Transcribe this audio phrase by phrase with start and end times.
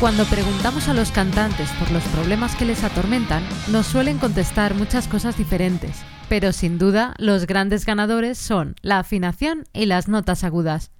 [0.00, 5.08] Cuando preguntamos a los cantantes por los problemas que les atormentan, nos suelen contestar muchas
[5.08, 10.90] cosas diferentes, pero sin duda los grandes ganadores son la afinación y las notas agudas.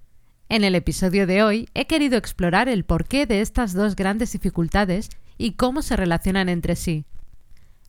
[0.48, 5.10] En el episodio de hoy he querido explorar el porqué de estas dos grandes dificultades
[5.36, 7.04] y cómo se relacionan entre sí.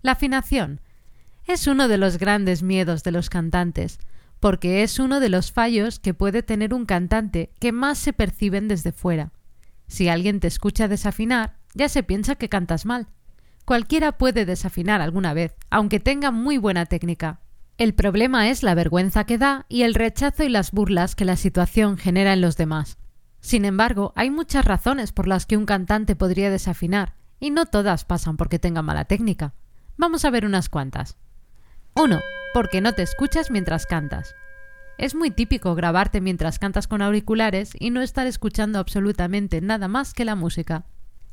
[0.02, 0.82] La afinación
[1.48, 4.00] es uno de los grandes miedos de los cantantes,
[4.40, 8.68] porque es uno de los fallos que puede tener un cantante que más se perciben
[8.68, 9.32] desde fuera.
[9.88, 13.08] Si alguien te escucha desafinar, ya se piensa que cantas mal.
[13.66, 17.40] Cualquiera puede desafinar alguna vez, aunque tenga muy buena técnica.
[17.78, 21.36] El problema es la vergüenza que da y el rechazo y las burlas que la
[21.36, 22.98] situación genera en los demás.
[23.42, 28.06] Sin embargo, hay muchas razones por las que un cantante podría desafinar, y no todas
[28.06, 29.54] pasan porque tenga mala técnica.
[29.98, 31.18] Vamos a ver unas cuantas.
[31.96, 32.20] 1.
[32.54, 34.36] Porque no te escuchas mientras cantas.
[34.98, 40.14] Es muy típico grabarte mientras cantas con auriculares y no estar escuchando absolutamente nada más
[40.14, 40.86] que la música.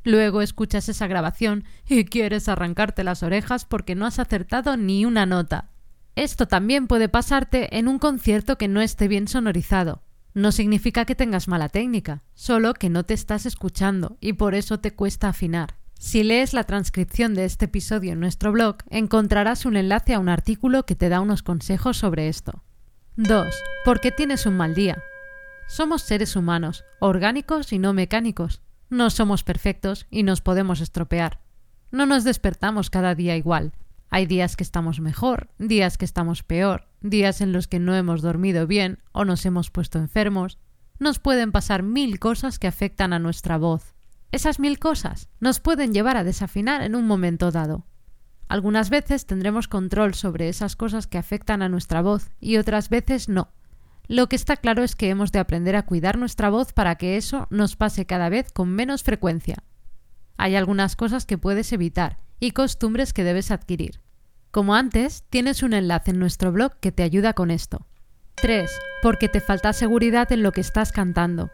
[0.04, 5.26] Luego escuchas esa grabación y quieres arrancarte las orejas porque no has acertado ni una
[5.26, 5.70] nota.
[6.16, 10.02] Esto también puede pasarte en un concierto que no esté bien sonorizado.
[10.34, 14.80] No significa que tengas mala técnica, solo que no te estás escuchando y por eso
[14.80, 15.76] te cuesta afinar.
[15.98, 20.28] Si lees la transcripción de este episodio en nuestro blog, encontrarás un enlace a un
[20.28, 22.64] artículo que te da unos consejos sobre esto.
[23.16, 23.54] 2.
[23.84, 25.02] ¿Por qué tienes un mal día?
[25.68, 28.62] Somos seres humanos, orgánicos y no mecánicos.
[28.88, 31.38] No somos perfectos y nos podemos estropear.
[31.90, 33.72] No nos despertamos cada día igual.
[34.08, 38.22] Hay días que estamos mejor, días que estamos peor, días en los que no hemos
[38.22, 40.58] dormido bien o nos hemos puesto enfermos.
[40.98, 43.94] Nos pueden pasar mil cosas que afectan a nuestra voz.
[44.30, 47.84] Esas mil cosas nos pueden llevar a desafinar en un momento dado.
[48.52, 53.30] Algunas veces tendremos control sobre esas cosas que afectan a nuestra voz y otras veces
[53.30, 53.48] no.
[54.08, 57.16] Lo que está claro es que hemos de aprender a cuidar nuestra voz para que
[57.16, 59.64] eso nos pase cada vez con menos frecuencia.
[60.36, 64.02] Hay algunas cosas que puedes evitar y costumbres que debes adquirir.
[64.50, 67.86] Como antes, tienes un enlace en nuestro blog que te ayuda con esto.
[68.34, 68.70] 3.
[69.00, 71.50] Porque te falta seguridad en lo que estás cantando.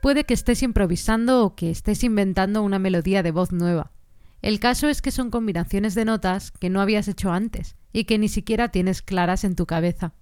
[0.00, 3.95] Puede que estés improvisando o que estés inventando una melodía de voz nueva.
[4.46, 8.16] El caso es que son combinaciones de notas que no habías hecho antes y que
[8.16, 10.12] ni siquiera tienes claras en tu cabeza.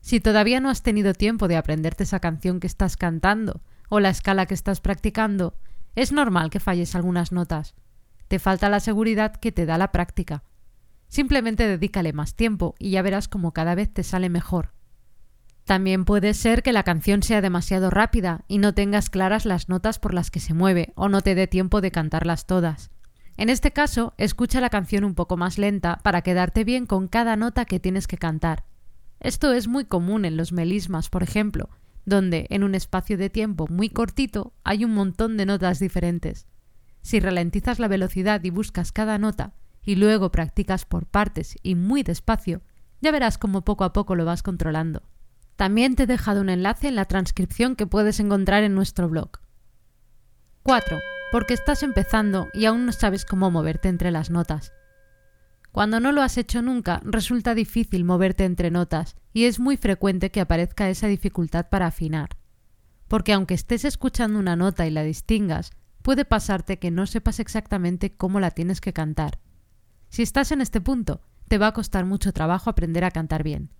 [0.00, 4.10] Si todavía no has tenido tiempo de aprenderte esa canción que estás cantando o la
[4.10, 5.58] escala que estás practicando,
[5.96, 7.74] es normal que falles algunas notas.
[8.28, 10.44] Te falta la seguridad que te da la práctica.
[11.08, 14.74] Simplemente dedícale más tiempo y ya verás cómo cada vez te sale mejor.
[15.64, 19.98] También puede ser que la canción sea demasiado rápida y no tengas claras las notas
[19.98, 22.92] por las que se mueve o no te dé tiempo de cantarlas todas.
[23.42, 27.34] En este caso, escucha la canción un poco más lenta para quedarte bien con cada
[27.34, 28.62] nota que tienes que cantar.
[29.18, 31.68] Esto es muy común en los melismas, por ejemplo,
[32.04, 36.46] donde en un espacio de tiempo muy cortito hay un montón de notas diferentes.
[37.00, 39.54] Si ralentizas la velocidad y buscas cada nota
[39.84, 42.62] y luego practicas por partes y muy despacio,
[43.00, 45.02] ya verás cómo poco a poco lo vas controlando.
[45.56, 49.40] También te he dejado un enlace en la transcripción que puedes encontrar en nuestro blog.
[50.62, 50.96] 4
[51.32, 54.74] porque estás empezando y aún no sabes cómo moverte entre las notas.
[55.72, 60.30] Cuando no lo has hecho nunca, resulta difícil moverte entre notas y es muy frecuente
[60.30, 62.36] que aparezca esa dificultad para afinar.
[63.08, 65.70] Porque aunque estés escuchando una nota y la distingas,
[66.02, 69.38] puede pasarte que no sepas exactamente cómo la tienes que cantar.
[70.10, 73.70] Si estás en este punto, te va a costar mucho trabajo aprender a cantar bien.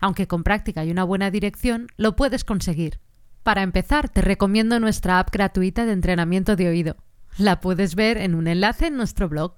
[0.00, 3.00] Aunque con práctica y una buena dirección, lo puedes conseguir.
[3.42, 6.96] Para empezar, te recomiendo nuestra app gratuita de entrenamiento de oído.
[7.38, 9.54] La puedes ver en un enlace en nuestro blog.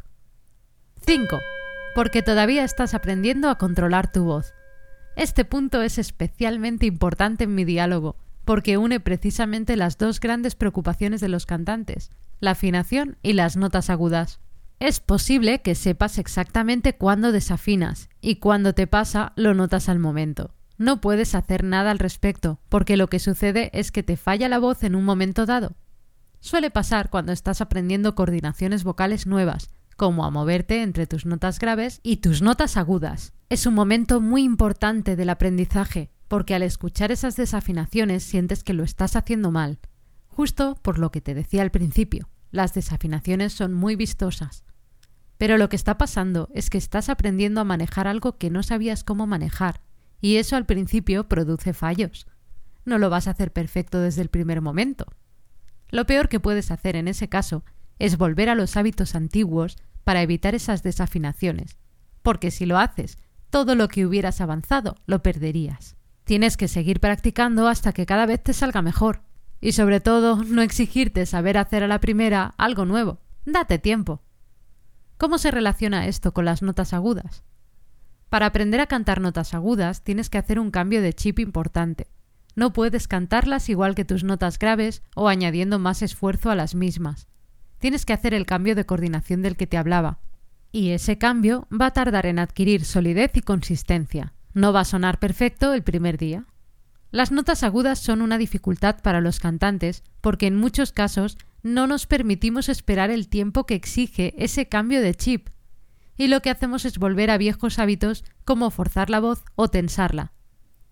[1.06, 1.38] 5.
[1.94, 4.54] Porque todavía estás aprendiendo a controlar tu voz.
[5.16, 11.20] Este punto es especialmente importante en mi diálogo, porque une precisamente las dos grandes preocupaciones
[11.20, 12.10] de los cantantes,
[12.40, 14.40] la afinación y las notas agudas.
[14.80, 20.52] Es posible que sepas exactamente cuándo desafinas, y cuando te pasa lo notas al momento.
[20.76, 24.58] No puedes hacer nada al respecto, porque lo que sucede es que te falla la
[24.58, 25.76] voz en un momento dado.
[26.40, 32.00] Suele pasar cuando estás aprendiendo coordinaciones vocales nuevas, como a moverte entre tus notas graves
[32.02, 33.32] y tus notas agudas.
[33.48, 38.82] Es un momento muy importante del aprendizaje, porque al escuchar esas desafinaciones sientes que lo
[38.82, 39.78] estás haciendo mal.
[40.26, 44.64] Justo por lo que te decía al principio, las desafinaciones son muy vistosas.
[45.38, 49.04] Pero lo que está pasando es que estás aprendiendo a manejar algo que no sabías
[49.04, 49.80] cómo manejar,
[50.24, 52.26] y eso al principio produce fallos.
[52.86, 55.04] No lo vas a hacer perfecto desde el primer momento.
[55.90, 57.62] Lo peor que puedes hacer en ese caso
[57.98, 61.76] es volver a los hábitos antiguos para evitar esas desafinaciones,
[62.22, 63.18] porque si lo haces,
[63.50, 65.94] todo lo que hubieras avanzado lo perderías.
[66.24, 69.20] Tienes que seguir practicando hasta que cada vez te salga mejor.
[69.60, 73.18] Y sobre todo, no exigirte saber hacer a la primera algo nuevo.
[73.44, 74.22] Date tiempo.
[75.18, 77.44] ¿Cómo se relaciona esto con las notas agudas?
[78.34, 82.08] Para aprender a cantar notas agudas tienes que hacer un cambio de chip importante.
[82.56, 87.28] No puedes cantarlas igual que tus notas graves o añadiendo más esfuerzo a las mismas.
[87.78, 90.18] Tienes que hacer el cambio de coordinación del que te hablaba.
[90.72, 94.32] Y ese cambio va a tardar en adquirir solidez y consistencia.
[94.52, 96.44] No va a sonar perfecto el primer día.
[97.12, 102.06] Las notas agudas son una dificultad para los cantantes porque en muchos casos no nos
[102.08, 105.50] permitimos esperar el tiempo que exige ese cambio de chip,
[106.16, 110.32] y lo que hacemos es volver a viejos hábitos como forzar la voz o tensarla.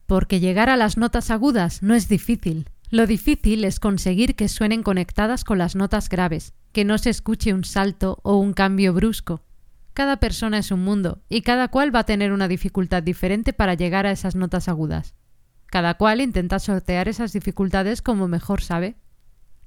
[0.06, 2.68] Porque llegar a las notas agudas no es difícil.
[2.90, 7.54] Lo difícil es conseguir que suenen conectadas con las notas graves, que no se escuche
[7.54, 9.42] un salto o un cambio brusco.
[9.94, 13.74] Cada persona es un mundo y cada cual va a tener una dificultad diferente para
[13.74, 15.14] llegar a esas notas agudas.
[15.66, 18.96] Cada cual intenta sortear esas dificultades como mejor sabe.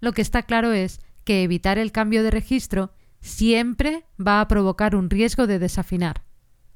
[0.01, 2.91] Lo que está claro es que evitar el cambio de registro
[3.25, 6.23] siempre va a provocar un riesgo de desafinar.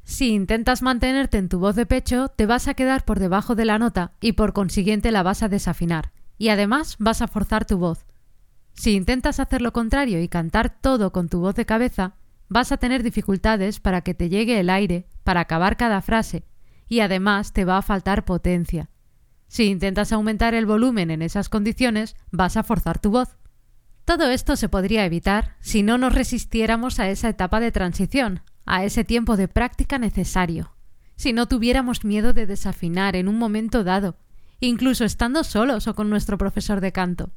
[0.03, 3.65] Si intentas mantenerte en tu voz de pecho, te vas a quedar por debajo de
[3.65, 7.77] la nota y por consiguiente la vas a desafinar, y además vas a forzar tu
[7.77, 8.05] voz.
[8.73, 12.15] Si intentas hacer lo contrario y cantar todo con tu voz de cabeza,
[12.47, 16.45] vas a tener dificultades para que te llegue el aire, para acabar cada frase,
[16.87, 18.89] y además te va a faltar potencia.
[19.47, 23.37] Si intentas aumentar el volumen en esas condiciones, vas a forzar tu voz.
[24.09, 28.83] Todo esto se podría evitar si no nos resistiéramos a esa etapa de transición, a
[28.83, 30.73] ese tiempo de práctica necesario,
[31.15, 34.17] si no tuviéramos miedo de desafinar en un momento dado,
[34.59, 37.29] incluso estando solos o con nuestro profesor de canto.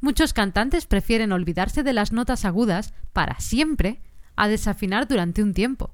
[0.00, 4.00] Muchos cantantes prefieren olvidarse de las notas agudas para siempre
[4.36, 5.92] a desafinar durante un tiempo.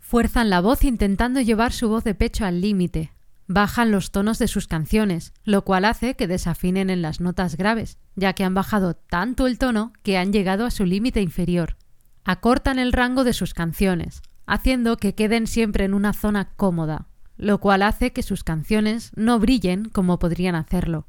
[0.00, 3.12] Fuerzan la voz intentando llevar su voz de pecho al límite,
[3.46, 7.98] bajan los tonos de sus canciones, lo cual hace que desafinen en las notas graves,
[8.16, 11.76] ya que han bajado tanto el tono que han llegado a su límite inferior.
[12.24, 17.58] Acortan el rango de sus canciones, haciendo que queden siempre en una zona cómoda, lo
[17.58, 21.06] cual hace que sus canciones no brillen como podrían hacerlo.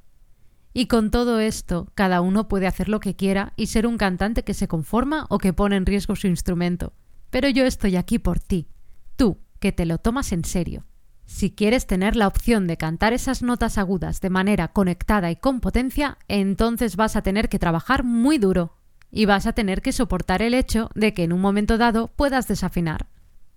[0.73, 4.43] Y con todo esto, cada uno puede hacer lo que quiera y ser un cantante
[4.43, 6.93] que se conforma o que pone en riesgo su instrumento.
[7.29, 8.67] Pero yo estoy aquí por ti,
[9.15, 10.85] tú, que te lo tomas en serio.
[11.25, 15.61] Si quieres tener la opción de cantar esas notas agudas de manera conectada y con
[15.61, 18.77] potencia, entonces vas a tener que trabajar muy duro
[19.09, 22.47] y vas a tener que soportar el hecho de que en un momento dado puedas
[22.47, 23.07] desafinar.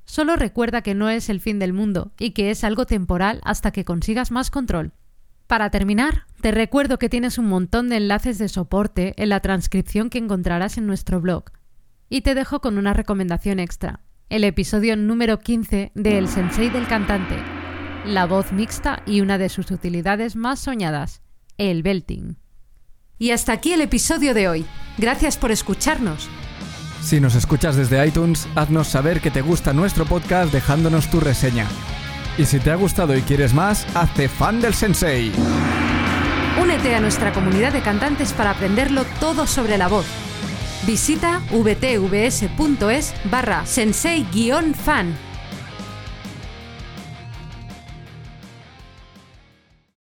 [0.04, 3.72] Solo recuerda que no es el fin del mundo y que es algo temporal hasta
[3.72, 4.92] que consigas más control.
[5.46, 10.10] Para terminar, te recuerdo que tienes un montón de enlaces de soporte en la transcripción
[10.10, 11.44] que encontrarás en nuestro blog.
[12.08, 16.86] Y te dejo con una recomendación extra, el episodio número 15 de El Sensei del
[16.86, 17.36] Cantante,
[18.06, 21.22] la voz mixta y una de sus utilidades más soñadas,
[21.58, 22.38] el belting.
[23.18, 24.66] Y hasta aquí el episodio de hoy.
[24.98, 26.28] Gracias por escucharnos.
[27.02, 31.66] Si nos escuchas desde iTunes, haznos saber que te gusta nuestro podcast dejándonos tu reseña.
[32.38, 35.32] Y si te ha gustado y quieres más, hazte fan del sensei.
[36.60, 40.06] Únete a nuestra comunidad de cantantes para aprenderlo todo sobre la voz.
[40.86, 45.25] Visita vtvs.es barra sensei-fan